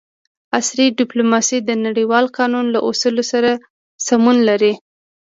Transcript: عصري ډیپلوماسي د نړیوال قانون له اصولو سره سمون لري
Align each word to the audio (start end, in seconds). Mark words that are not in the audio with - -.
عصري 0.57 0.85
ډیپلوماسي 0.99 1.57
د 1.63 1.69
نړیوال 1.85 2.25
قانون 2.37 2.65
له 2.71 2.79
اصولو 2.89 3.23
سره 3.31 3.51
سمون 4.05 4.37
لري 4.49 4.73